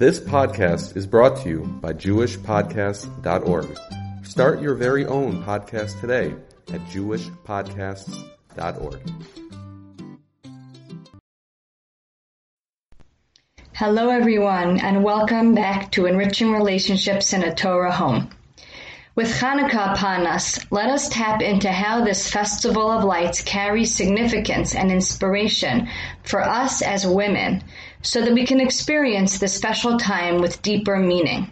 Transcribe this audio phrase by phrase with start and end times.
[0.00, 3.78] This podcast is brought to you by JewishPodcasts.org.
[4.24, 6.34] Start your very own podcast today
[6.72, 9.00] at JewishPodcasts.org.
[13.74, 18.30] Hello, everyone, and welcome back to Enriching Relationships in a Torah Home.
[19.16, 24.74] With Hanukkah upon us, let us tap into how this festival of lights carries significance
[24.76, 25.88] and inspiration
[26.22, 27.64] for us as women
[28.02, 31.50] so that we can experience this special time with deeper meaning.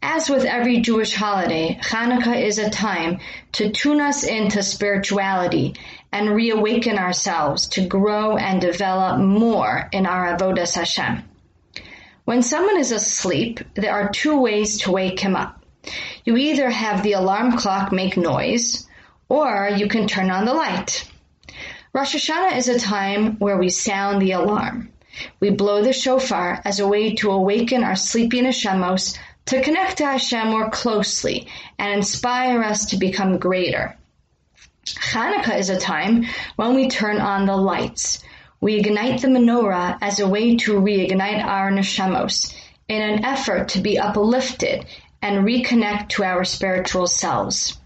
[0.00, 3.18] As with every Jewish holiday, Hanukkah is a time
[3.52, 5.74] to tune us into spirituality
[6.12, 11.24] and reawaken ourselves to grow and develop more in our Avodas Hashem.
[12.26, 15.64] When someone is asleep, there are two ways to wake him up.
[16.24, 18.88] You either have the alarm clock make noise,
[19.28, 21.06] or you can turn on the light.
[21.92, 24.90] Rosh Hashanah is a time where we sound the alarm.
[25.38, 30.06] We blow the shofar as a way to awaken our sleepy neshamos to connect to
[30.06, 31.46] Hashem more closely
[31.78, 33.96] and inspire us to become greater.
[34.86, 36.24] Hanukkah is a time
[36.56, 38.24] when we turn on the lights.
[38.62, 42.54] We ignite the menorah as a way to reignite our neshamos
[42.88, 44.86] in an effort to be uplifted
[45.24, 47.78] and reconnect to our spiritual selves.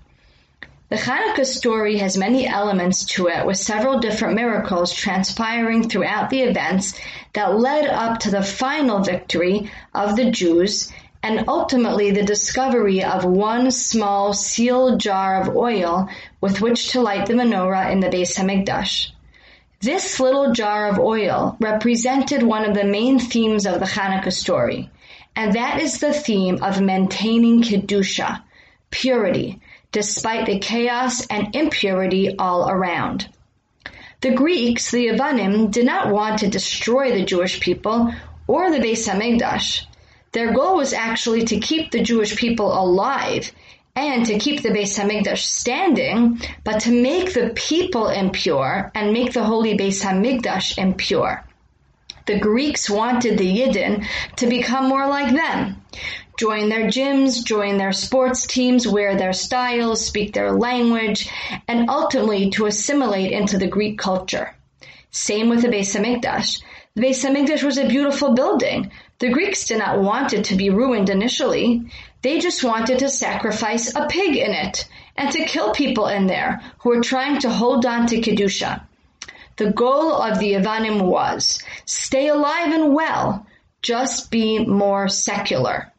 [0.88, 6.40] The Hanukkah story has many elements to it with several different miracles transpiring throughout the
[6.40, 6.98] events
[7.34, 13.24] that led up to the final victory of the Jews and ultimately the discovery of
[13.24, 16.08] one small sealed jar of oil
[16.40, 19.12] with which to light the menorah in the Beis Hamikdash.
[19.80, 24.90] This little jar of oil represented one of the main themes of the Hanukkah story,
[25.38, 28.42] and that is the theme of maintaining Kedusha,
[28.90, 29.60] purity,
[29.92, 33.28] despite the chaos and impurity all around.
[34.20, 38.12] The Greeks, the Yavanim, did not want to destroy the Jewish people
[38.48, 39.84] or the Beis Hamikdash.
[40.32, 43.52] Their goal was actually to keep the Jewish people alive
[43.94, 49.34] and to keep the Beis Hamikdash standing, but to make the people impure and make
[49.34, 51.44] the holy Beis Hamikdash impure.
[52.28, 54.04] The Greeks wanted the Yidden
[54.36, 55.82] to become more like them.
[56.38, 61.30] Join their gyms, join their sports teams, wear their styles, speak their language,
[61.66, 64.54] and ultimately to assimilate into the Greek culture.
[65.10, 66.60] Same with the Beis Hamikdash.
[66.94, 68.92] The Beis Hamikdash was a beautiful building.
[69.20, 71.90] The Greeks did not want it to be ruined initially.
[72.20, 76.60] They just wanted to sacrifice a pig in it and to kill people in there
[76.80, 78.82] who were trying to hold on to Kedusha.
[79.58, 83.44] The goal of the Yavanim was stay alive and well,
[83.82, 85.92] just be more secular.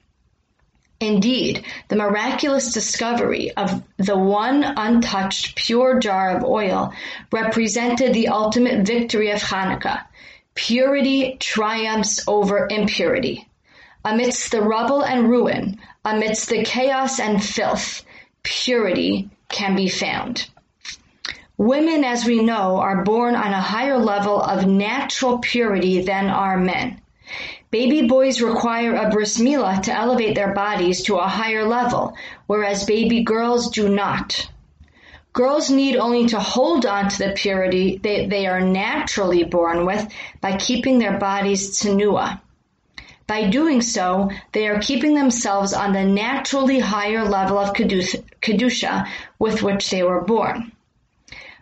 [1.01, 6.93] Indeed, the miraculous discovery of the one untouched pure jar of oil
[7.31, 10.05] represented the ultimate victory of Hanukkah.
[10.55, 13.47] Purity triumphs over impurity.
[14.05, 18.03] Amidst the rubble and ruin, amidst the chaos and filth,
[18.43, 20.49] purity can be found.
[21.59, 26.55] Women, as we know, are born on a higher level of natural purity than are
[26.55, 27.01] men.
[27.69, 32.15] Baby boys require a bris milah to elevate their bodies to a higher level,
[32.47, 34.49] whereas baby girls do not.
[35.33, 40.07] Girls need only to hold on to the purity they, they are naturally born with
[40.39, 42.39] by keeping their bodies tsenua.
[43.27, 49.07] By doing so, they are keeping themselves on the naturally higher level of kedusha
[49.39, 50.71] with which they were born.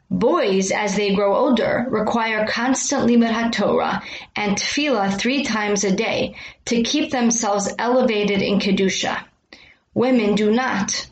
[0.09, 4.01] Boys, as they grow older, require constant limud
[4.37, 9.25] and tefillah three times a day to keep themselves elevated in kedusha.
[9.93, 11.09] Women do not.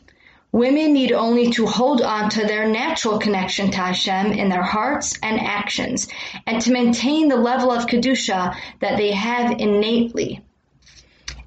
[0.54, 5.20] Women need only to hold on to their natural connection to Hashem in their hearts
[5.22, 6.08] and actions,
[6.48, 10.45] and to maintain the level of kedusha that they have innately.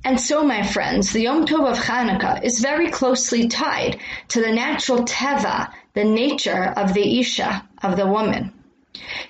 [0.04, 3.98] And so, my friends, the Yom Tov of Hanukkah is very closely tied
[4.28, 8.52] to the natural teva the nature of the Isha, of the woman.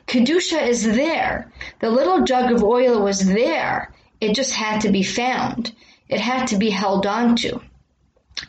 [0.06, 1.50] Kedusha is there.
[1.80, 3.92] The little jug of oil was there.
[4.20, 5.74] It just had to be found.
[6.08, 7.60] It had to be held on to.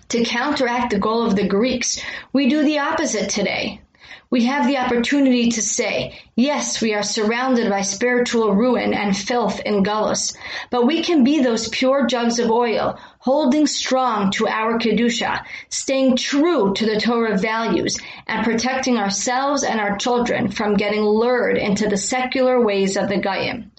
[0.10, 2.02] To counteract the goal of the Greeks,
[2.34, 3.82] we do the opposite today.
[4.32, 9.60] We have the opportunity to say, yes, we are surrounded by spiritual ruin and filth
[9.62, 10.36] in Gullus,
[10.70, 16.18] but we can be those pure jugs of oil, holding strong to our Kedusha, staying
[16.18, 21.88] true to the Torah values, and protecting ourselves and our children from getting lured into
[21.90, 23.72] the secular ways of the Goyim.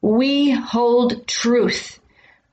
[0.00, 2.00] We hold truth.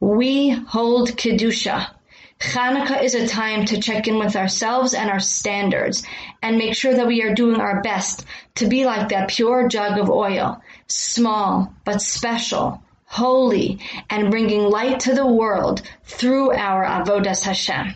[0.02, 1.97] We hold Kedusha.
[2.40, 6.04] Hanukkah is a time to check in with ourselves and our standards
[6.42, 8.26] and make sure that we are doing our best
[8.56, 13.80] to be like that pure jug of oil, small but special, holy,
[14.10, 17.96] and bringing light to the world through our Avodas Hashem.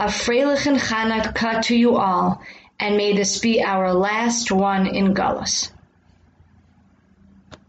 [0.00, 2.42] A Freilichen Hanukkah to you all,
[2.80, 5.70] and may this be our last one in Galus.